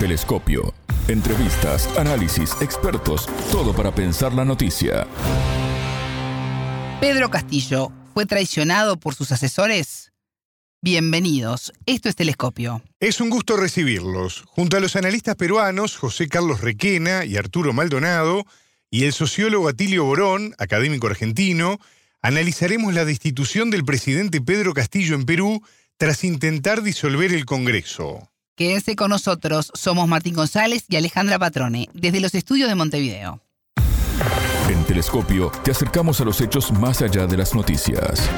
[0.00, 0.72] Telescopio.
[1.08, 5.06] Entrevistas, análisis, expertos, todo para pensar la noticia.
[7.02, 10.12] Pedro Castillo fue traicionado por sus asesores.
[10.80, 12.82] Bienvenidos, esto es Telescopio.
[12.98, 14.44] Es un gusto recibirlos.
[14.46, 18.46] Junto a los analistas peruanos José Carlos Requena y Arturo Maldonado,
[18.90, 21.78] y el sociólogo Atilio Borón, académico argentino,
[22.22, 25.62] analizaremos la destitución del presidente Pedro Castillo en Perú
[25.98, 28.30] tras intentar disolver el Congreso.
[28.56, 33.40] Quédense con nosotros, somos Martín González y Alejandra Patrone, desde los estudios de Montevideo.
[34.68, 38.28] En Telescopio te acercamos a los hechos más allá de las noticias.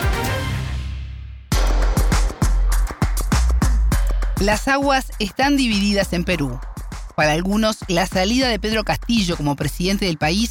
[4.41, 6.59] Las aguas están divididas en Perú.
[7.15, 10.51] Para algunos, la salida de Pedro Castillo como presidente del país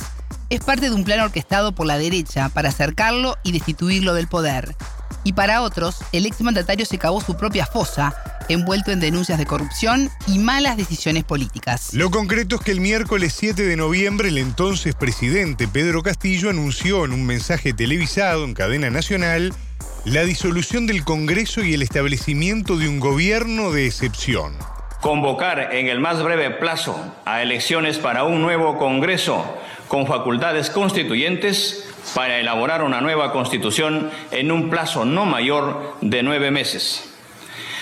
[0.49, 4.75] es parte de un plan orquestado por la derecha para acercarlo y destituirlo del poder.
[5.23, 8.15] Y para otros, el exmandatario se cavó su propia fosa,
[8.49, 11.93] envuelto en denuncias de corrupción y malas decisiones políticas.
[11.93, 17.05] Lo concreto es que el miércoles 7 de noviembre el entonces presidente Pedro Castillo anunció
[17.05, 19.53] en un mensaje televisado en cadena nacional
[20.05, 24.53] la disolución del Congreso y el establecimiento de un gobierno de excepción.
[24.99, 29.45] Convocar en el más breve plazo a elecciones para un nuevo Congreso
[29.87, 36.49] con facultades constituyentes para elaborar una nueva constitución en un plazo no mayor de nueve
[36.49, 37.10] meses.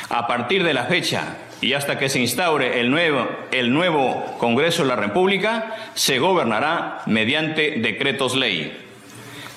[0.09, 4.83] A partir de la fecha y hasta que se instaure el nuevo, el nuevo Congreso
[4.83, 8.75] de la República, se gobernará mediante decretos ley.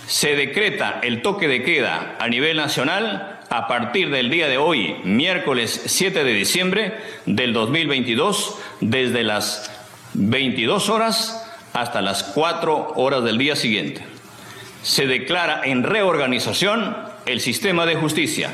[0.06, 4.96] Se decreta el toque de queda a nivel nacional a partir del día de hoy,
[5.04, 9.70] miércoles 7 de diciembre del 2022, desde las
[10.14, 14.02] 22 horas hasta las 4 horas del día siguiente.
[14.82, 18.50] Se declara en reorganización el sistema de justicia,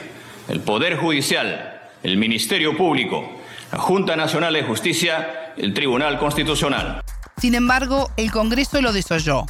[0.48, 3.28] el Poder Judicial, el Ministerio Público,
[3.72, 7.02] la Junta Nacional de Justicia, el Tribunal Constitucional.
[7.38, 9.46] Sin embargo, el Congreso lo desoyó,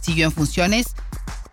[0.00, 0.94] siguió en funciones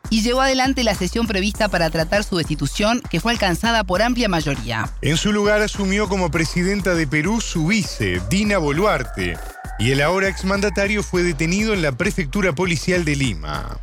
[0.10, 4.30] y llevó adelante la sesión prevista para tratar su destitución, que fue alcanzada por amplia
[4.30, 4.90] mayoría.
[5.02, 9.38] En su lugar asumió como presidenta de Perú su vice, Dina Boluarte,
[9.80, 13.80] y el ahora exmandatario fue detenido en la prefectura policial de Lima.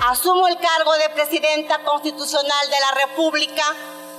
[0.00, 3.62] Asumo el cargo de presidenta constitucional de la República,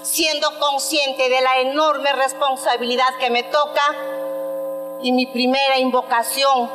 [0.03, 3.81] siendo consciente de la enorme responsabilidad que me toca
[5.01, 6.69] y mi primera invocación,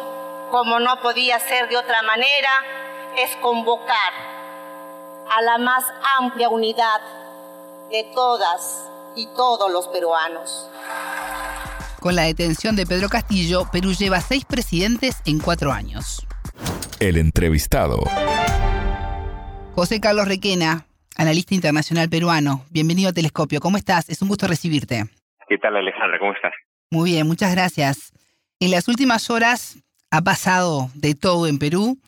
[0.51, 2.51] como no podía ser de otra manera,
[3.17, 4.13] es convocar
[5.31, 5.85] a la más
[6.19, 7.01] amplia unidad
[7.91, 8.85] de todas
[9.17, 10.69] y todos los peruanos.
[12.01, 16.27] Con la detención de Pedro Castillo, Perú lleva seis presidentes en cuatro años.
[17.01, 17.99] El entrevistado.
[19.75, 20.86] José Carlos Requena,
[21.17, 22.65] analista internacional peruano.
[22.71, 23.61] Bienvenido a Telescopio.
[23.61, 24.09] ¿Cómo estás?
[24.09, 25.05] Es un gusto recibirte.
[25.49, 26.19] ¿Qué tal, Alejandra?
[26.19, 26.53] ¿Cómo estás?
[26.91, 28.13] Muy bien, muchas gracias.
[28.61, 29.79] En las últimas horas
[30.11, 31.99] ha pasado de todo en Perú,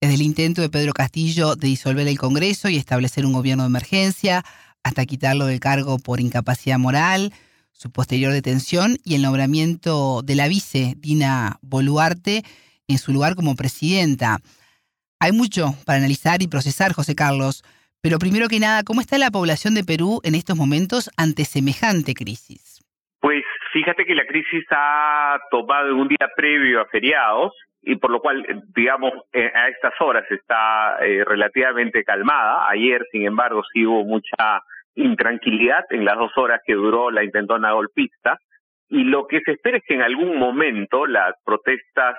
[0.00, 3.68] desde el intento de Pedro Castillo de disolver el Congreso y establecer un gobierno de
[3.68, 4.44] emergencia,
[4.82, 7.32] hasta quitarlo del cargo por incapacidad moral,
[7.72, 12.44] su posterior detención y el nombramiento de la vice Dina Boluarte
[12.86, 14.40] en su lugar como presidenta.
[15.18, 17.64] Hay mucho para analizar y procesar, José Carlos,
[18.04, 22.12] pero primero que nada, ¿cómo está la población de Perú en estos momentos ante semejante
[22.12, 22.84] crisis?
[23.18, 23.42] Pues
[23.72, 28.20] fíjate que la crisis ha tomado en un día previo a feriados y por lo
[28.20, 28.44] cual,
[28.76, 32.68] digamos, eh, a estas horas está eh, relativamente calmada.
[32.68, 34.60] Ayer, sin embargo, sí hubo mucha
[34.94, 38.36] intranquilidad en las dos horas que duró la intentona golpista
[38.90, 42.18] y lo que se espera es que en algún momento las protestas,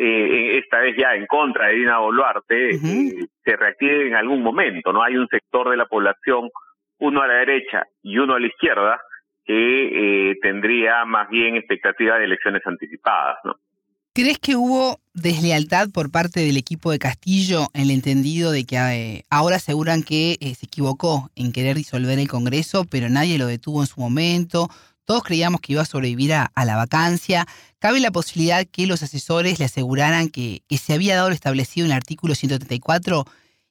[0.00, 4.92] eh, esta vez ya en contra de Dina Boluarte, eh, se reactiven en algún momento.
[4.92, 6.50] No hay un sector de la población,
[6.98, 9.00] uno a la derecha y uno a la izquierda,
[9.44, 13.56] que eh, tendría más bien expectativa de elecciones anticipadas, ¿no?
[14.12, 18.76] ¿Crees que hubo deslealtad por parte del equipo de Castillo en el entendido de que
[18.76, 23.46] eh, ahora aseguran que eh, se equivocó en querer disolver el Congreso, pero nadie lo
[23.46, 24.68] detuvo en su momento?
[25.08, 27.46] Todos creíamos que iba a sobrevivir a, la vacancia.
[27.80, 31.92] ¿Cabe la posibilidad que los asesores le aseguraran que, se había dado lo establecido en
[31.92, 33.24] el artículo 134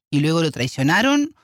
[0.10, 1.38] y luego lo traicionaron?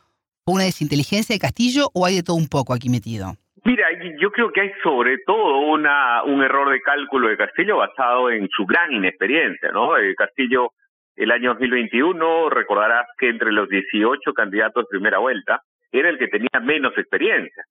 [0.43, 3.37] ¿Fue una desinteligencia de Castillo o hay de todo un poco aquí metido?
[3.65, 3.85] Mira,
[4.19, 8.49] yo creo que hay sobre todo una, un error de cálculo de Castillo basado en
[8.49, 9.95] su gran inexperiencia, ¿no?
[9.95, 10.71] Eh, Castillo,
[11.15, 16.29] el año 2021, recordarás que entre los 18 candidatos de primera vuelta, era el que
[16.29, 17.63] tenía menos experiencia.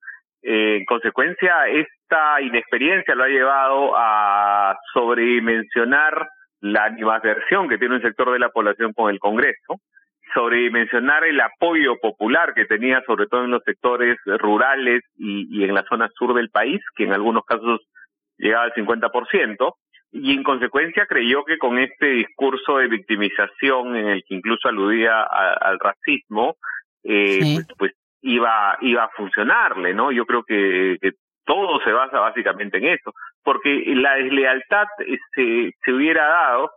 [0.43, 6.29] Eh, en consecuencia, esta inexperiencia lo ha llevado a sobredimensionar
[6.61, 9.81] la animadversión que tiene un sector de la población con el Congreso,
[10.35, 15.85] sobredimensionar el apoyo popular que tenía, sobre todo en los sectores rurales y, en la
[15.89, 17.81] zona sur del país, que en algunos casos
[18.39, 19.75] llegaba al 50%,
[20.13, 25.23] y en consecuencia creyó que con este discurso de victimización en el que incluso aludía
[25.23, 26.57] al racismo,
[27.03, 30.13] eh, pues, pues, iba, iba a funcionarle, ¿no?
[30.13, 30.99] Yo creo que,
[31.45, 34.87] todo se basa básicamente en eso, porque la deslealtad
[35.35, 36.71] se, se hubiera dado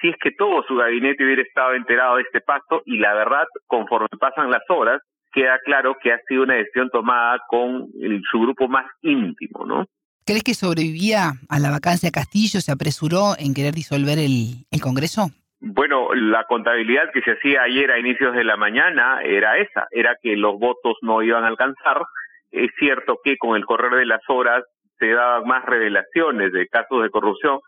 [0.00, 3.44] si es que todo su gabinete hubiera estado enterado de este pacto y la verdad,
[3.66, 5.00] conforme pasan las horas,
[5.32, 7.88] queda claro que ha sido una decisión tomada con
[8.30, 9.86] su grupo más íntimo, ¿no?
[10.24, 12.60] ¿Crees que sobrevivía a la vacancia Castillo?
[12.60, 15.30] ¿Se apresuró en querer disolver el, el Congreso?
[15.60, 20.16] Bueno, la contabilidad que se hacía ayer a inicios de la mañana era esa, era
[20.22, 22.02] que los votos no iban a alcanzar.
[22.50, 24.64] Es cierto que con el correr de las horas
[24.98, 27.60] se daban más revelaciones de casos de corrupción,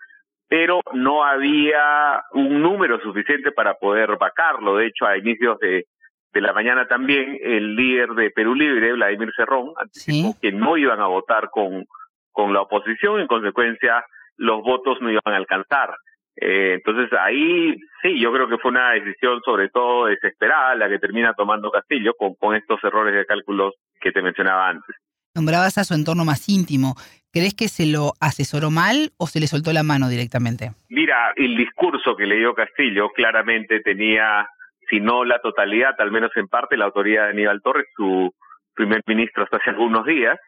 [0.48, 4.76] pero no había un número suficiente para poder vacarlo.
[4.76, 5.86] De hecho, a inicios de,
[6.32, 11.00] de la mañana también, el líder de Perú Libre, Vladimir Cerrón, anticipó que no iban
[11.00, 11.84] a votar con,
[12.30, 14.04] con la oposición, en consecuencia
[14.36, 15.94] los votos no iban a alcanzar.
[16.40, 20.98] Eh, entonces ahí sí, yo creo que fue una decisión sobre todo desesperada la que
[20.98, 24.96] termina tomando Castillo con, con estos errores de cálculos que te mencionaba antes.
[25.34, 26.94] Nombrabas a su entorno más íntimo.
[27.32, 30.72] ¿Crees que se lo asesoró mal o se le soltó la mano directamente?
[30.88, 34.48] Mira, el discurso que le dio Castillo claramente tenía,
[34.88, 38.34] si no la totalidad, al menos en parte, la autoridad de Aníbal Torres, su
[38.74, 40.38] primer ministro hasta hace algunos días,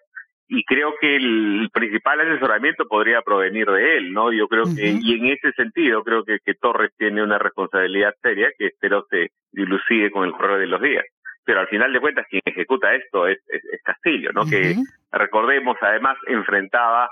[0.55, 4.31] y creo que el principal asesoramiento podría provenir de él, ¿no?
[4.31, 8.51] Yo creo que, y en ese sentido, creo que, que Torres tiene una responsabilidad seria
[8.59, 11.05] que espero se dilucide con el correr de los días
[11.45, 13.39] pero al final de cuentas quien ejecuta esto es,
[13.83, 14.47] Castillo, ¿no?
[14.47, 14.77] Que
[15.11, 17.09] recordemos además enfrentaba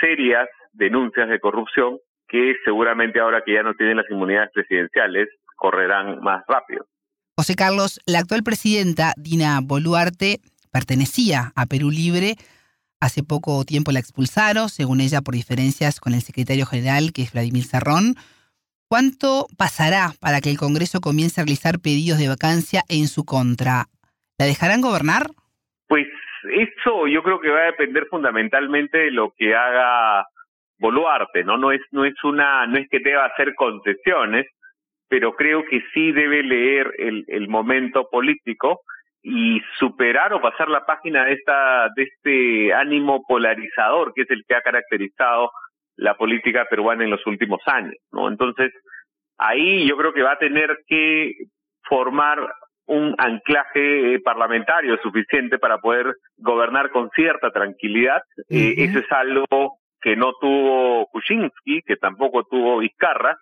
[0.00, 1.98] serias denuncias de corrupción
[2.28, 6.84] que seguramente ahora que ya no tienen las inmunidades presidenciales correrán más rápido.
[7.36, 10.40] José Carlos, la actual presidenta Dina Boluarte
[10.70, 12.36] pertenecía a Perú Libre.
[13.00, 17.32] Hace poco tiempo la expulsaron, según ella, por diferencias con el secretario general, que es
[17.32, 18.14] Vladimir Serrón.
[18.90, 23.86] ¿Cuánto pasará para que el Congreso comience a realizar pedidos de vacancia en su contra?
[24.38, 25.28] ¿La dejarán gobernar?
[25.88, 26.08] Pues
[26.44, 30.26] eso yo creo que va a depender fundamentalmente de lo que haga
[30.78, 31.56] Boluarte, ¿no?
[31.56, 34.46] No es, no es una, no es que deba hacer concesiones,
[35.08, 38.80] pero creo que sí debe leer el, el momento político
[39.22, 44.44] y superar o pasar la página de esta, de este ánimo polarizador que es el
[44.46, 45.50] que ha caracterizado
[45.96, 48.28] la política peruana en los últimos años, ¿no?
[48.28, 48.72] Entonces,
[49.36, 51.34] ahí yo creo que va a tener que
[51.82, 52.38] formar
[52.86, 58.22] un anclaje parlamentario suficiente para poder gobernar con cierta tranquilidad.
[58.48, 63.36] Eh, eso es algo que no tuvo Kuczynski, que tampoco tuvo Vizcarra,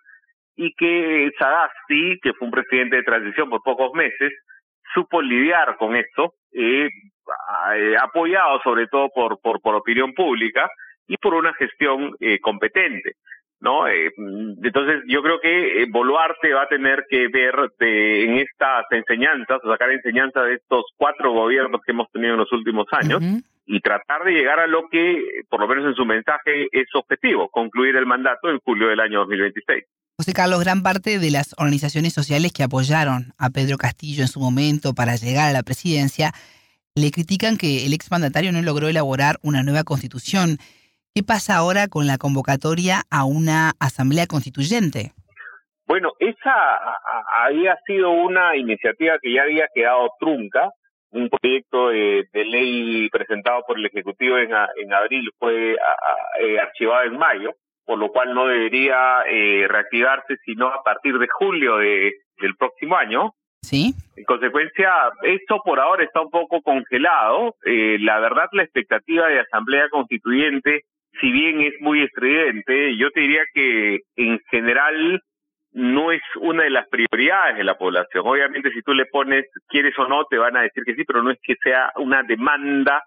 [0.55, 4.33] y que Sagasti, que fue un presidente de transición por pocos meses,
[4.93, 6.89] supo lidiar con esto, eh,
[7.75, 10.69] eh apoyado sobre todo por, por, por opinión pública,
[11.09, 13.15] y por una gestión eh, competente.
[13.59, 13.87] ¿no?
[13.87, 14.11] Eh,
[14.63, 19.59] entonces, yo creo que eh, Boluarte va a tener que ver de, en estas enseñanzas,
[19.63, 23.21] o sacar enseñanza de estos cuatro gobiernos que hemos tenido en los últimos años
[23.65, 27.49] y tratar de llegar a lo que, por lo menos en su mensaje, es objetivo,
[27.49, 29.83] concluir el mandato en julio del año 2026.
[30.19, 34.41] José Carlos, gran parte de las organizaciones sociales que apoyaron a Pedro Castillo en su
[34.41, 36.33] momento para llegar a la presidencia
[36.93, 40.57] le critican que el exmandatario no logró elaborar una nueva constitución.
[41.15, 45.13] ¿Qué pasa ahora con la convocatoria a una asamblea constituyente?
[45.87, 46.51] Bueno, esa
[47.45, 50.69] había sido una iniciativa que ya había quedado trunca.
[51.11, 54.51] Un proyecto de, ley presentado por el Ejecutivo en,
[54.83, 57.55] en abril fue eh, archivado en mayo,
[57.89, 62.95] por lo cual no debería eh, reactivarse sino a partir de julio de, del próximo
[62.95, 63.31] año.
[63.63, 63.95] Sí.
[64.15, 64.91] En consecuencia,
[65.23, 67.55] esto por ahora está un poco congelado.
[67.65, 70.83] Eh, la verdad, la expectativa de asamblea constituyente
[71.19, 75.19] si bien es muy estridente, yo te diría que en general
[75.71, 78.23] no es una de las prioridades de la población.
[78.23, 81.23] Obviamente si tú le pones quieres o no, te van a decir que sí, pero
[81.23, 83.01] no es que sea una demanda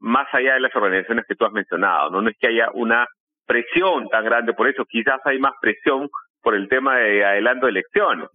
[0.00, 3.06] más allá de las organizaciones que tú has mencionado, no, no es que haya una
[3.46, 6.08] presión tan grande por eso, quizás hay más presión
[6.42, 8.28] por el tema de adelanto de elecciones.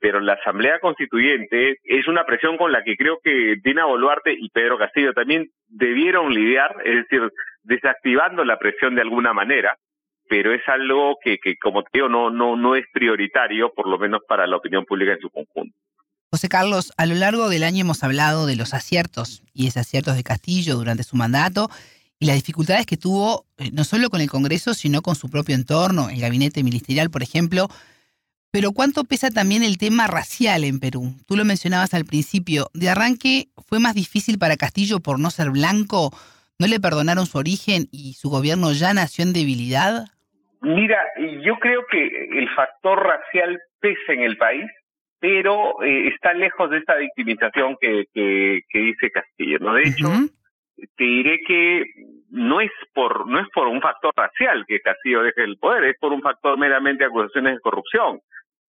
[0.00, 4.48] Pero la Asamblea Constituyente es una presión con la que creo que Dina Boluarte y
[4.50, 9.76] Pedro Castillo también debieron lidiar, es decir, desactivando la presión de alguna manera,
[10.28, 13.98] pero es algo que, que como te digo, no, no, no es prioritario, por lo
[13.98, 15.76] menos para la opinión pública en su conjunto.
[16.30, 20.22] José Carlos, a lo largo del año hemos hablado de los aciertos y desaciertos de
[20.22, 21.70] Castillo durante su mandato
[22.20, 25.54] y las dificultades que tuvo eh, no solo con el Congreso, sino con su propio
[25.54, 27.68] entorno, el gabinete ministerial, por ejemplo.
[28.50, 31.14] Pero ¿cuánto pesa también el tema racial en Perú?
[31.26, 32.68] Tú lo mencionabas al principio.
[32.72, 36.10] De arranque, ¿fue más difícil para Castillo por no ser blanco?
[36.58, 40.06] ¿No le perdonaron su origen y su gobierno ya nació en debilidad?
[40.62, 40.98] Mira,
[41.44, 42.04] yo creo que
[42.38, 44.64] el factor racial pesa en el país,
[45.20, 49.58] pero eh, está lejos de esta victimización que, que, dice Castillo.
[49.60, 49.74] ¿no?
[49.74, 50.10] De hecho,
[50.96, 51.84] te diré que
[52.30, 55.98] no es por no es por un factor racial que Castillo deje el poder, es
[55.98, 58.20] por un factor meramente de acusaciones de corrupción.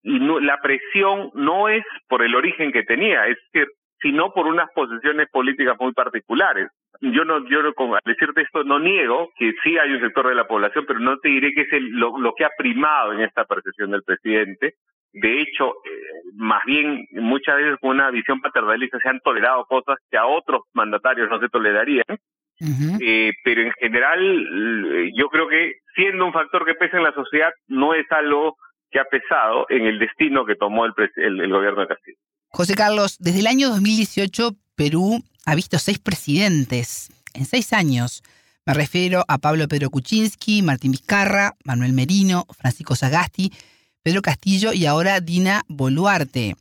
[0.03, 3.69] Y la presión no es por el origen que tenía, es decir,
[4.03, 6.69] sino por unas posiciones políticas muy particulares.
[7.01, 10.35] Yo no, yo no, al decirte esto no niego que sí hay un sector de
[10.35, 13.23] la población, pero no te diré que es el, lo, lo que ha primado en
[13.23, 14.75] esta percepción del presidente.
[15.15, 15.91] De hecho, eh,
[16.35, 20.63] más bien muchas veces con una visión paternalista se han tolerado cosas que a otros
[20.73, 22.05] mandatarios no se tolerarían.
[23.01, 27.51] eh, pero en general, yo creo que siendo un factor que pesa en la sociedad,
[27.69, 28.57] no es algo
[28.91, 32.19] que ha pesado en el destino que tomó el, el, el gobierno de Castillo.
[32.49, 38.23] José Carlos, desde el año 2018 Perú ha visto seis presidentes en seis años.
[38.67, 43.53] Me refiero a Pablo Pedro Kuczynski, Martín Vizcarra, Manuel Merino, Francisco Sagasti,
[44.05, 46.57] Pedro Castillo y ahora Dina Boluarte.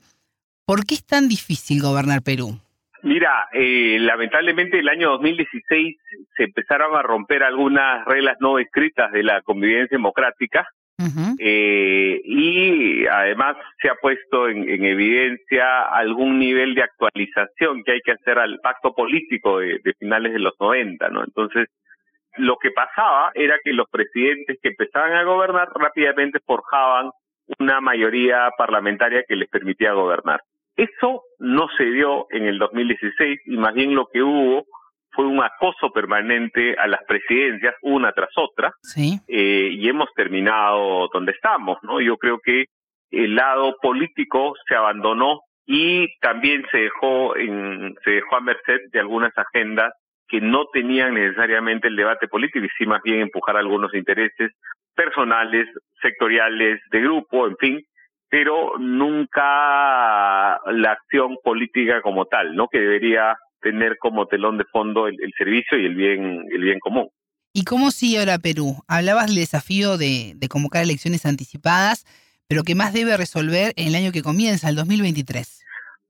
[0.66, 2.58] ¿Por qué es tan difícil gobernar Perú?
[3.02, 5.98] Mira, eh, lamentablemente el año 2016
[6.38, 10.66] se empezaron a romper algunas reglas no escritas de la convivencia democrática
[11.38, 18.14] eh, y además se ha puesto en, evidencia algún nivel de actualización que hay que
[18.14, 21.26] hacer al pacto político de, finales de los 90, ¿no?
[21.26, 21.68] Entonces,
[22.38, 27.12] lo que pasaba era que los presidentes que empezaban a gobernar rápidamente forjaban
[27.60, 30.42] una mayoría parlamentaria que les permitía gobernar.
[30.76, 34.66] Eso no se dio en el 2016 y más bien lo que hubo
[35.12, 38.74] fue un acoso permanente a las presidencias una tras otra
[39.28, 42.02] eh, y hemos terminado donde estamos, ¿no?
[42.02, 42.66] Yo creo que
[43.12, 49.00] el lado político se abandonó y también se dejó en, se dejó a merced de
[49.00, 49.94] algunas agendas
[50.28, 54.52] que no tenían necesariamente el debate político y sí más bien empujar algunos intereses
[54.96, 55.68] personales,
[56.02, 57.86] sectoriales, de grupo, en fin,
[58.30, 59.42] pero nunca
[60.72, 62.68] la acción política como tal, ¿no?
[62.68, 67.10] Que debería tener como telón de fondo el, servicio y el bien, el bien común.
[67.54, 68.78] ¿Y cómo sigue ahora Perú?
[68.88, 72.06] Hablabas del desafío de, convocar elecciones anticipadas,
[72.48, 75.63] pero ¿qué más debe resolver en el año que comienza, el 2023?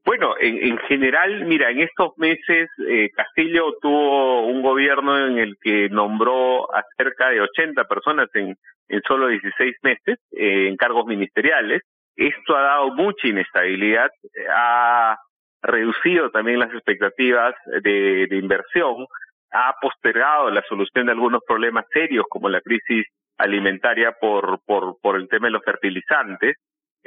[0.05, 5.87] Bueno, en, general, mira, en estos meses eh, Castillo tuvo un gobierno en el que
[5.89, 8.53] nombró a cerca de 80 personas en,
[8.89, 11.81] en solo 16 meses eh, en cargos ministeriales.
[12.17, 14.09] Esto ha dado mucha inestabilidad,
[14.53, 15.17] ha
[15.61, 19.07] reducido también las expectativas de, inversión,
[19.51, 23.05] ha postergado la solución de algunos problemas serios como la crisis
[23.37, 26.57] alimentaria por, por, por el tema de los fertilizantes.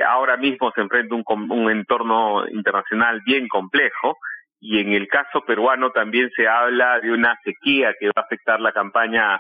[0.05, 4.17] Ahora mismo se enfrenta un, un entorno internacional bien complejo
[4.61, 8.61] y en el caso peruano también se habla de una sequía que va a afectar
[8.61, 9.39] la campaña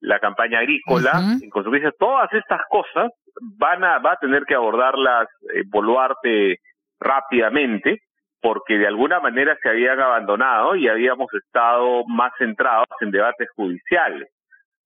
[0.00, 1.12] la campaña agrícola.
[1.42, 3.10] En consecuencia, todas estas cosas
[3.58, 6.58] van a va a tener que abordarlas eh, Boluarte
[6.98, 8.00] rápidamente
[8.40, 14.28] porque de alguna manera se habían abandonado y habíamos estado más centrados en debates judiciales.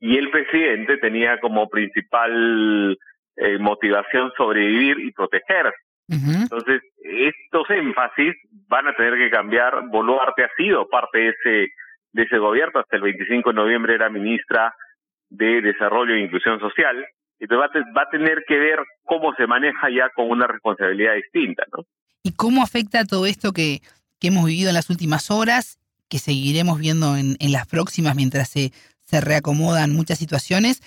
[0.00, 2.98] Y el presidente tenía como principal
[3.36, 5.76] eh, motivación sobrevivir y protegerse.
[6.06, 8.34] Entonces, estos énfasis
[8.68, 9.88] van a tener que cambiar.
[9.88, 11.72] Boluarte ha sido parte de ese,
[12.12, 12.80] de ese gobierno.
[12.80, 14.74] Hasta el 25 de noviembre era ministra
[15.30, 17.06] de Desarrollo e Inclusión Social.
[17.38, 21.84] Entonces va a tener que ver cómo se maneja ya con una responsabilidad distinta, ¿no?
[22.22, 23.80] ¿Y cómo afecta todo esto que,
[24.20, 28.48] que hemos vivido en las últimas horas, que seguiremos viendo en, en las próximas mientras
[28.48, 28.70] se,
[29.04, 30.80] se reacomodan muchas situaciones,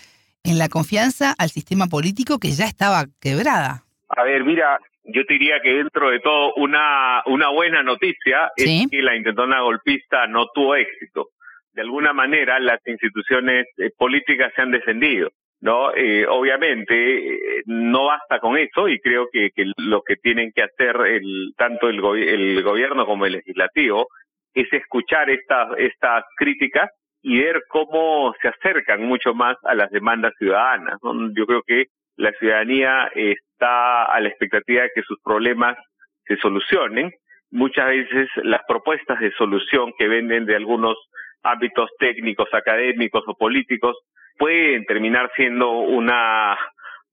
[0.48, 3.84] en la confianza al sistema político que ya estaba quebrada?
[4.08, 8.88] A ver, mira, yo te diría que dentro de todo una, una buena noticia es
[8.90, 11.30] que la intentona golpista no tuvo éxito.
[11.74, 15.30] De alguna manera las instituciones eh, políticas se han descendido.
[15.60, 15.94] ¿no?
[15.96, 16.96] Eh, obviamente
[17.34, 21.54] eh, no basta con eso y creo que, que lo que tienen que hacer el,
[21.58, 24.08] tanto el, el gobierno como el legislativo
[24.54, 26.90] es escuchar estas estas críticas
[27.22, 30.98] y ver cómo se acercan mucho más a las demandas ciudadanas.
[31.36, 35.78] Yo creo que la ciudadanía está a la expectativa de que sus problemas
[36.26, 37.12] se solucionen.
[37.52, 40.96] Muchas veces las propuestas de solución que venden de algunos
[41.44, 43.98] ámbitos técnicos, académicos o políticos
[44.38, 46.58] pueden terminar siendo una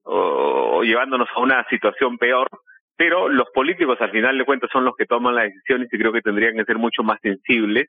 [0.02, 2.48] o, llevándonos a una situación peor,
[2.96, 6.12] pero los políticos al final de cuentas son los que toman las decisiones y creo
[6.12, 7.88] que tendrían que ser mucho más sensibles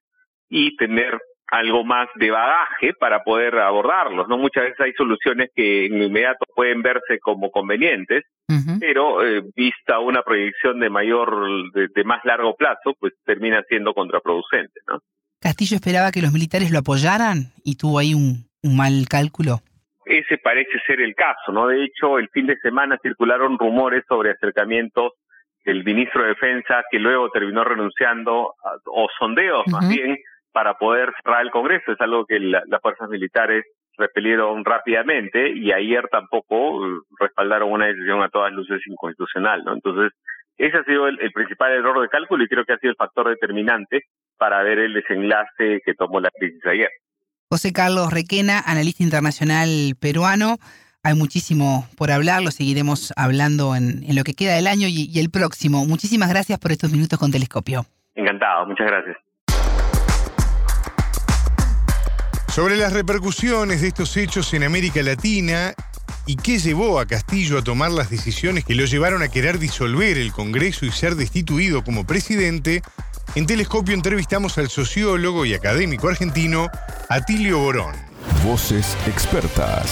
[0.49, 4.37] y tener algo más de bagaje para poder abordarlos, ¿no?
[4.37, 8.23] Muchas veces hay soluciones que en inmediato pueden verse como convenientes,
[8.79, 13.93] pero eh, vista una proyección de mayor, de, de, más largo plazo, pues termina siendo
[13.93, 14.99] contraproducente, ¿no?
[15.39, 19.61] Castillo esperaba que los militares lo apoyaran y tuvo ahí un, un mal cálculo?
[20.05, 21.67] ese parece ser el caso, ¿no?
[21.67, 25.13] De hecho, el fin de semana circularon rumores sobre acercamientos
[25.65, 28.53] del ministro de Defensa que luego terminó renunciando,
[28.85, 30.17] o sondeos más bien,
[30.55, 31.91] para poder cerrar el Congreso.
[31.91, 33.65] Es algo que las fuerzas militares
[33.97, 39.73] repelieron rápidamente y ayer tampoco uh, respaldaron una decisión a todas luces inconstitucional, ¿no?
[39.73, 40.13] Entonces,
[40.57, 43.27] ese ha sido el, principal error de cálculo y creo que ha sido el factor
[43.27, 44.03] determinante
[44.37, 46.89] para ver el desenlace que tomó la crisis ayer.
[47.49, 49.67] José Carlos Requena, analista internacional
[49.99, 50.55] peruano.
[51.03, 55.29] Hay muchísimo por hablar, lo seguiremos hablando en, lo que queda del año y el
[55.29, 55.85] próximo.
[55.85, 57.85] Muchísimas gracias por estos minutos con Telescopio.
[58.15, 59.24] Encantado, muchas gracias.
[62.55, 65.73] Sobre las repercusiones de estos hechos en América Latina
[66.25, 70.17] y qué llevó a Castillo a tomar las decisiones que lo llevaron a querer disolver
[70.17, 72.81] el Congreso y ser destituido como presidente,
[73.35, 76.69] en Telescopio entrevistamos al sociólogo y académico argentino
[77.09, 77.93] Atilio Borón.
[78.45, 79.91] Voces expertas.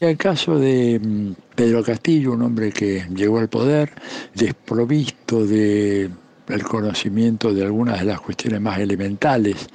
[0.00, 3.92] El caso de mm, Pedro Castillo, un hombre que llegó al poder
[4.34, 6.10] desprovisto de
[6.48, 9.68] el conocimiento de algunas de las cuestiones más elementales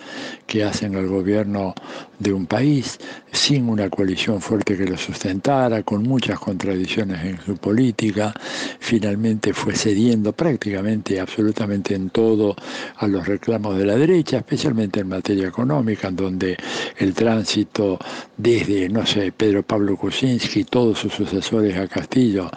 [0.46, 1.74] que hacen al gobierno
[2.20, 2.98] de un país,
[3.32, 8.34] sin una coalición fuerte que lo sustentara, con muchas contradicciones en su política,
[8.80, 12.56] finalmente fue cediendo prácticamente, absolutamente en todo
[12.96, 16.58] a los reclamos de la derecha, especialmente en materia económica, en donde
[16.98, 18.00] el tránsito
[18.36, 22.50] desde, no sé, Pedro Pablo Kuczynski y todos sus sucesores a Castillo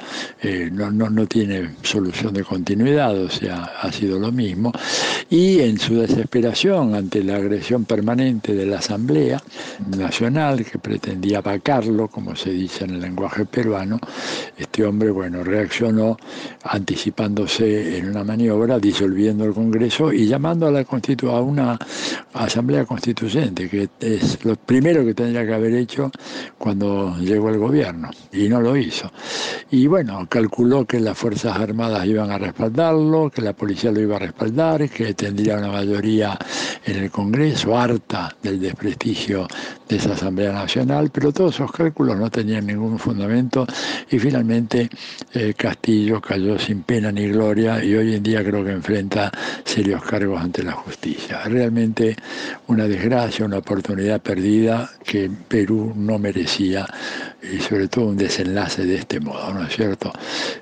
[0.43, 4.73] eh, no, no, no tiene solución de continuidad, o sea, ha sido lo mismo,
[5.29, 9.43] y en su desesperación ante la agresión permanente de la Asamblea
[9.97, 14.01] Nacional, que pretendía vacarlo, como se dice en el lenguaje peruano,
[14.57, 16.17] este hombre, bueno, reaccionó
[16.65, 21.79] anticipándose en una maniobra, disolviendo el Congreso y llamando a, la a una
[22.33, 26.11] Asamblea Constituyente, que es lo primero que tendría que haber hecho
[26.59, 29.13] cuando llegó el gobierno, y no lo hizo.
[29.71, 34.17] Y bueno, calculó que las Fuerzas Armadas iban a respaldarlo, que la policía lo iba
[34.17, 36.39] a respaldar, que tendría una mayoría
[36.85, 39.47] en el Congreso, harta del desprestigio
[39.89, 43.67] de esa Asamblea Nacional, pero todos esos cálculos no tenían ningún fundamento
[44.11, 44.89] y finalmente
[45.35, 49.31] eh, Castillo cayó sin pena ni gloria y hoy en día creo que enfrenta
[49.65, 51.43] serios cargos ante la justicia.
[51.45, 52.17] Realmente
[52.69, 56.87] una desgracia, una oportunidad perdida que Perú no merecía
[57.43, 60.13] y sobre todo un desenlace de este modo, ¿no es cierto?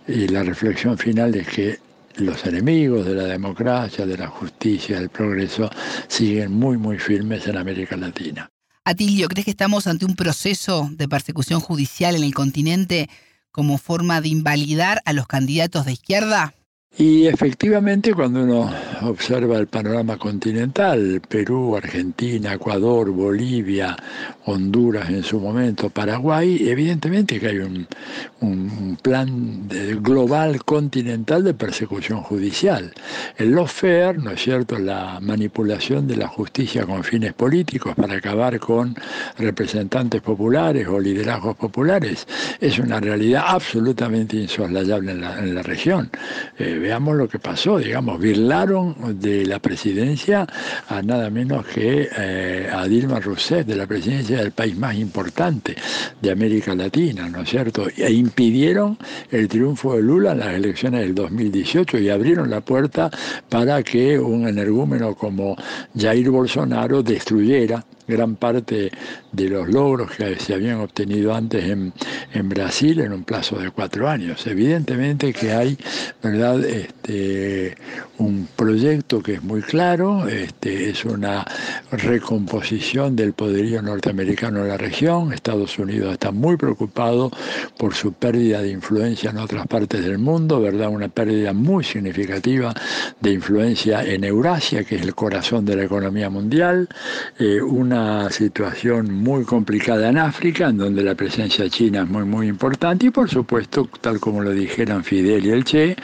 [0.07, 1.88] Y la reflexión final es que
[2.19, 5.71] los enemigos de la democracia, de la justicia, del progreso,
[6.09, 8.49] siguen muy, muy firmes en América Latina.
[8.85, 13.09] Atilio, ¿crees que estamos ante un proceso de persecución judicial en el continente
[13.51, 16.55] como forma de invalidar a los candidatos de izquierda?
[16.97, 18.69] Y efectivamente cuando uno
[19.03, 23.97] observa el panorama continental, Perú, Argentina, Ecuador, Bolivia,
[24.47, 27.87] Honduras en su momento, Paraguay, evidentemente que hay un,
[29.03, 29.69] plan
[30.01, 32.93] global continental de persecución judicial.
[33.37, 38.59] El lawfare, ¿no es cierto?, la manipulación de la justicia con fines políticos para acabar
[38.59, 38.97] con
[39.39, 42.27] representantes populares o liderazgos populares,
[42.61, 46.11] es una realidad absolutamente insoslayable en la, en la región.
[46.59, 50.47] Eh, veamos lo que pasó, digamos, virlaron de la presidencia
[50.89, 55.77] a nada menos que eh, a Dilma Rousseff, de la presidencia del país más importante
[56.23, 57.89] de América Latina, ¿no es cierto?
[57.95, 58.97] E impidieron
[59.31, 63.11] el triunfo de Lula en las elecciones del 2018 y abrieron la puerta
[63.51, 65.57] para que un energúmeno como
[65.95, 68.91] Jair Bolsonaro destruyera gran parte
[69.33, 71.93] de los logros que se habían obtenido antes en,
[72.33, 74.47] en Brasil en un plazo de cuatro años.
[74.47, 75.79] Evidentemente que hay,
[76.23, 77.77] ¿verdad?, este,
[78.19, 81.47] un proyecto que es muy claro, este, es una
[81.93, 85.33] recomposición del poderío norteamericano en la región.
[85.33, 87.31] Estados Unidos está muy preocupado
[87.79, 90.89] por su pérdida de influencia en otras partes del mundo, ¿verdad?
[90.89, 92.75] Una pérdida muy significativa
[93.21, 96.89] de influencia en Eurasia, que es el corazón de la economía mundial,
[97.39, 97.98] eh, una
[98.31, 103.11] situación muy complicada en África, en donde la presencia china es muy, muy importante, y
[103.11, 105.97] por supuesto, tal como lo dijeron Fidel y el Che,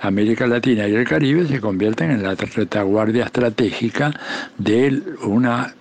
[0.00, 4.12] América Latina y el Caribe se convierten en la retaguardia estratégica
[4.58, 5.74] de una,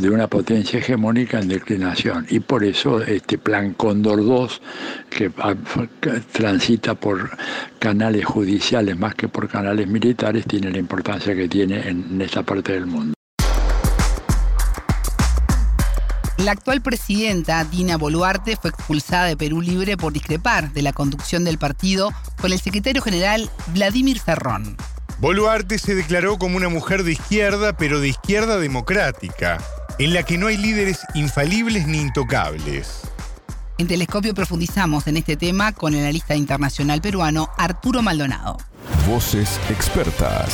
[0.00, 2.26] de una potencia hegemónica en declinación.
[2.28, 4.62] Y por eso este plan Cóndor 2,
[5.10, 5.30] que
[6.32, 7.30] transita por
[7.78, 12.72] canales judiciales más que por canales militares, tiene la importancia que tiene en esta parte
[12.72, 13.14] del mundo.
[16.44, 21.44] La actual presidenta, Dina Boluarte, fue expulsada de Perú Libre por discrepar de la conducción
[21.44, 24.76] del partido con el secretario general Vladimir Ferrón.
[25.20, 29.58] Boluarte se declaró como una mujer de izquierda, pero de izquierda democrática.
[29.98, 33.02] en la que no hay líderes infalibles ni intocables.
[33.78, 38.56] En Telescopio profundizamos en este tema con el analista internacional peruano Arturo Maldonado.
[39.06, 40.50] Voces expertas.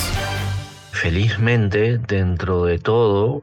[0.90, 3.42] Felizmente, dentro de todo,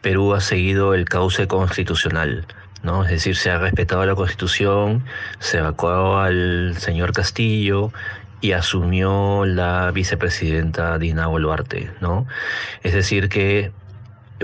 [0.00, 2.46] Perú ha seguido el cauce constitucional.
[2.82, 3.04] ¿no?
[3.04, 5.04] Es decir, se ha respetado la constitución,
[5.40, 7.92] se evacuó al señor Castillo
[8.40, 12.26] y asumió la vicepresidenta Dina Boluarte, ¿no?
[12.82, 13.72] Es decir, que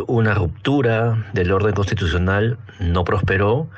[0.09, 3.69] una ruptura del orden constitucional no prosperó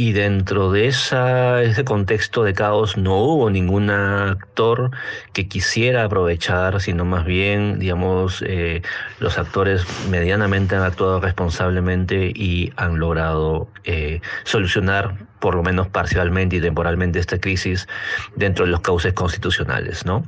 [0.00, 4.92] y dentro de esa, ese contexto de caos no hubo ningún actor
[5.34, 8.80] que quisiera aprovechar, sino más bien, digamos, eh,
[9.18, 16.56] los actores medianamente han actuado responsablemente y han logrado eh, solucionar por lo menos parcialmente
[16.56, 17.88] y temporalmente esta crisis
[18.36, 20.24] dentro de los cauces constitucionales, ¿no?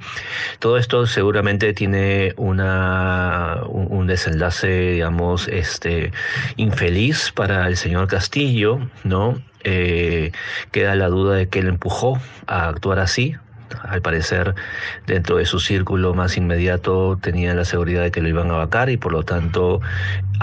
[0.58, 6.12] Todo esto seguramente tiene una, un, desenlace, digamos, este,
[6.56, 9.40] infeliz para el señor Castillo, ¿no?
[9.64, 10.32] Eh,
[10.72, 13.36] queda la duda de que él empujó a actuar así,
[13.80, 14.54] al parecer
[15.06, 18.90] dentro de su círculo más inmediato tenía la seguridad de que lo iban a vacar
[18.90, 19.80] y por lo tanto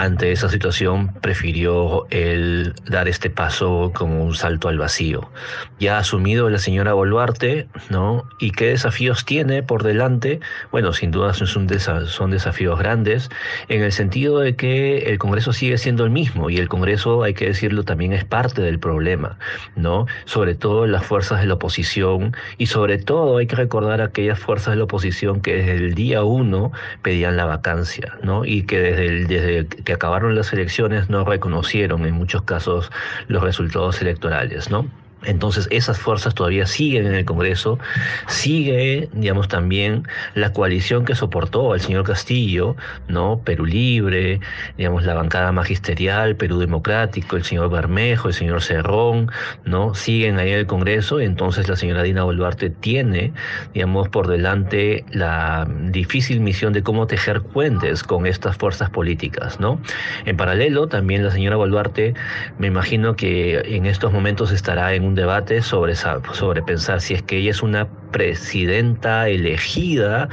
[0.00, 5.30] ante esa situación prefirió el dar este paso como un salto al vacío.
[5.78, 8.24] Ya ha asumido la señora Boluarte, ¿no?
[8.38, 10.40] ¿Y qué desafíos tiene por delante?
[10.72, 13.28] Bueno, sin duda son, desafíos grandes
[13.68, 17.34] en el sentido de que el Congreso sigue siendo el mismo y el Congreso, hay
[17.34, 19.36] que decirlo, también es parte del problema,
[19.76, 20.06] ¿no?
[20.24, 24.72] Sobre todo las fuerzas de la oposición y sobre todo hay que recordar aquellas fuerzas
[24.72, 28.46] de la oposición que desde el día uno pedían la vacancia, ¿no?
[28.46, 32.92] Y que desde que acabaron las elecciones no reconocieron en muchos casos
[33.26, 34.86] los resultados electorales, ¿no?
[35.24, 37.78] Entonces esas fuerzas todavía siguen en el Congreso,
[38.26, 42.76] sigue, digamos, también la coalición que soportó al señor Castillo,
[43.08, 43.40] ¿no?
[43.44, 44.40] Perú Libre,
[44.78, 49.30] digamos, la bancada magisterial, Perú Democrático, el señor Bermejo, el señor Cerrón,
[49.64, 49.94] ¿no?
[49.94, 53.32] Siguen ahí en el Congreso, entonces la señora Dina Boluarte tiene,
[53.74, 59.80] digamos, por delante la difícil misión de cómo tejer puentes con estas fuerzas políticas, ¿no?
[60.24, 62.14] En paralelo, también la señora Boluarte,
[62.58, 67.22] me imagino que en estos momentos estará en un debate sobre, sobre pensar si es
[67.22, 70.28] que ella es una presidenta elegida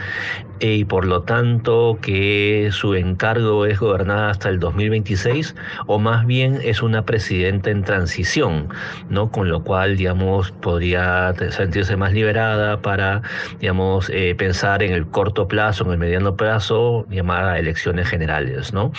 [0.59, 6.59] y por lo tanto que su encargo es gobernar hasta el 2026 o más bien
[6.63, 8.69] es una presidenta en transición,
[9.09, 9.31] ¿no?
[9.31, 13.21] Con lo cual, digamos, podría sentirse más liberada para,
[13.59, 18.73] digamos, eh, pensar en el corto plazo, en el mediano plazo, llamar a elecciones generales,
[18.73, 18.91] ¿no?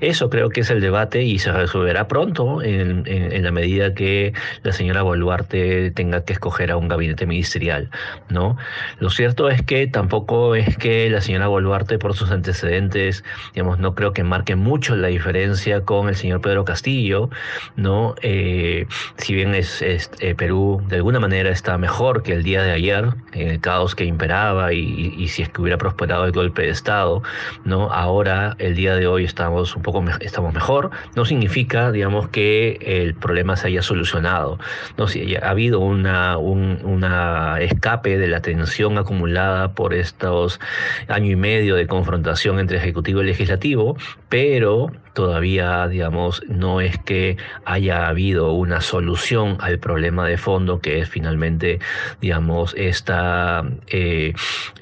[0.00, 4.32] Eso creo que es el debate y se resolverá pronto en, en la medida que
[4.62, 7.90] la señora Boluarte tenga que escoger a un gabinete ministerial,
[8.28, 8.56] ¿no?
[8.98, 13.94] Lo cierto es que tampoco es que la señora Boluarte, por sus antecedentes, digamos, no
[13.94, 17.30] creo que marque mucho la diferencia con el señor Pedro Castillo,
[17.76, 18.14] ¿no?
[18.22, 22.72] Eh, si bien es, eh, Perú de alguna manera está mejor que el día de
[22.72, 26.70] ayer, en el caos que imperaba y, si es que hubiera prosperado el golpe de
[26.70, 27.22] Estado,
[27.64, 27.92] ¿no?
[27.92, 33.14] Ahora, el día de hoy estamos un poco estamos mejor, no significa, digamos, que el
[33.14, 34.58] problema se haya solucionado,
[34.96, 35.06] ¿no?
[35.08, 40.60] Si ha habido una, un una escape de la tensión acumulada por estos
[41.08, 43.96] año y medio de confrontación entre Ejecutivo y Legislativo,
[44.28, 51.00] pero todavía, digamos, no es que haya habido una solución al problema de fondo que
[51.00, 51.80] es finalmente,
[52.20, 54.32] digamos, esta eh,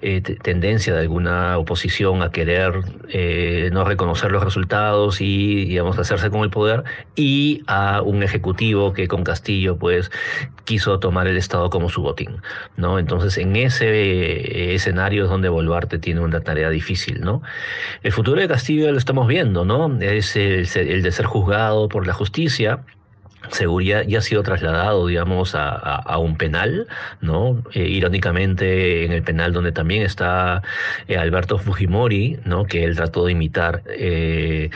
[0.03, 6.29] eh, tendencia de alguna oposición a querer eh, no reconocer los resultados y, digamos, hacerse
[6.29, 10.11] con el poder y a un ejecutivo que con Castillo, pues,
[10.65, 12.43] quiso tomar el Estado como su botín,
[12.77, 12.99] ¿no?
[12.99, 17.43] Entonces, en ese escenario es donde Boluarte tiene una tarea difícil, ¿no?
[18.03, 20.01] El futuro de Castillo lo estamos viendo, ¿no?
[20.01, 22.81] Es el, el de ser juzgado por la justicia,
[23.51, 26.87] seguridad ya ha sido trasladado, digamos, a, un penal,
[27.21, 27.63] ¿no?
[27.73, 30.63] Eh, irónicamente, en el penal donde también está
[31.09, 32.65] eh, Alberto Fujimori, ¿no?
[32.65, 34.71] Que él trató de imitar eh,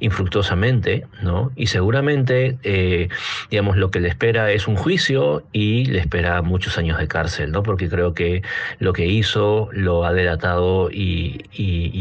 [0.00, 1.52] infructuosamente, ¿no?
[1.56, 2.58] Y seguramente,
[3.50, 7.52] digamos, lo que le espera es un juicio y le espera muchos años de cárcel,
[7.52, 7.62] ¿no?
[7.62, 8.42] Porque creo que
[8.78, 11.46] lo que hizo lo ha delatado y,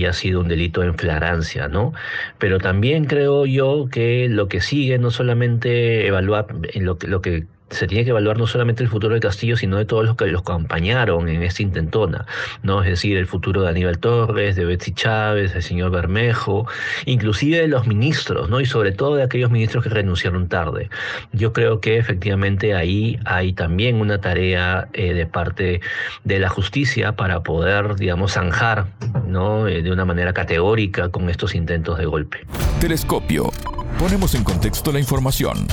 [0.10, 1.94] ha sido un delito en flagrancia, ¿no?
[2.40, 7.22] Pero también creo yo que lo que sigue no solamente solamente evaluar lo que, lo
[7.22, 10.15] que se tiene que evaluar no solamente el futuro de Castillo, sino de todos los
[10.15, 12.25] que los acompañaron en esta intentona,
[12.63, 12.82] ¿no?
[12.84, 16.67] Es decir, el futuro de Aníbal Torres, de Betsy Chávez, del señor Bermejo,
[17.05, 18.60] inclusive de los ministros, ¿no?
[18.60, 20.89] Y sobre todo de aquellos ministros que renunciaron tarde.
[21.34, 25.82] Yo creo que efectivamente ahí hay también una tarea eh, de parte
[26.23, 28.88] de la justicia para poder, digamos, zanjar,
[29.27, 29.67] ¿no?
[29.67, 32.39] Eh, de una manera categórica con estos intentos de golpe.
[32.79, 33.51] Telescopio.
[33.99, 35.67] Ponemos en contexto la información.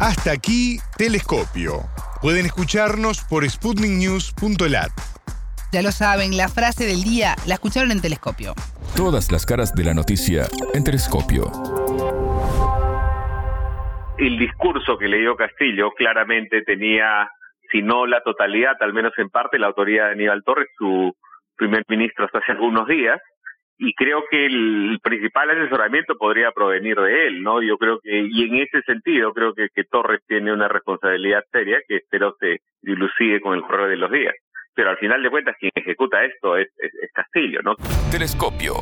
[0.00, 1.82] Hasta aquí, Telescopio.
[2.20, 4.90] Pueden escucharnos por sputniknews.lat.
[5.72, 8.54] Ya lo saben, la frase del día la escucharon en Telescopio.
[8.96, 11.50] Todas las caras de la noticia en Telescopio.
[14.18, 17.28] El discurso que leyó Castillo claramente tenía,
[17.70, 21.12] si no la totalidad, al menos en parte, la autoría de Aníbal Torres, su
[21.56, 23.20] primer ministro hasta hace algunos días,
[23.78, 27.62] y creo que el principal asesoramiento podría provenir de él, ¿no?
[27.62, 31.96] Yo creo que, y en ese sentido, creo que, Torres tiene una responsabilidad seria que
[31.96, 34.34] espero se dilucide con el correo de los días.
[34.74, 37.76] Pero al final de cuentas, quien ejecuta esto es, es, es Castillo, ¿no?
[38.10, 38.74] Telescopio.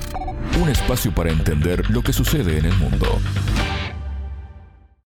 [0.62, 3.06] Un espacio para entender lo que sucede en el mundo.